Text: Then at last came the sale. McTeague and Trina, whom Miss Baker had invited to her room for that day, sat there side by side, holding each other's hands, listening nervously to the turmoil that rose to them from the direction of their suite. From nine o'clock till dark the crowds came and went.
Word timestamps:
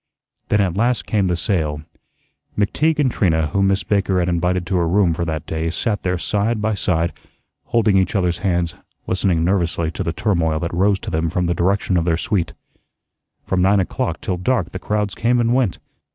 Then 0.49 0.61
at 0.61 0.75
last 0.75 1.05
came 1.05 1.27
the 1.27 1.35
sale. 1.35 1.83
McTeague 2.57 2.97
and 2.97 3.11
Trina, 3.11 3.49
whom 3.49 3.67
Miss 3.67 3.83
Baker 3.83 4.17
had 4.17 4.29
invited 4.29 4.65
to 4.65 4.77
her 4.77 4.87
room 4.87 5.13
for 5.13 5.25
that 5.25 5.45
day, 5.45 5.69
sat 5.69 6.01
there 6.01 6.17
side 6.17 6.59
by 6.59 6.73
side, 6.73 7.13
holding 7.65 7.97
each 7.97 8.15
other's 8.15 8.39
hands, 8.39 8.73
listening 9.05 9.43
nervously 9.45 9.91
to 9.91 10.01
the 10.01 10.11
turmoil 10.11 10.57
that 10.61 10.73
rose 10.73 10.97
to 11.01 11.11
them 11.11 11.29
from 11.29 11.45
the 11.45 11.53
direction 11.53 11.97
of 11.97 12.05
their 12.05 12.17
suite. 12.17 12.53
From 13.45 13.61
nine 13.61 13.79
o'clock 13.79 14.21
till 14.21 14.37
dark 14.37 14.71
the 14.71 14.79
crowds 14.79 15.13
came 15.13 15.39
and 15.39 15.53
went. 15.53 15.77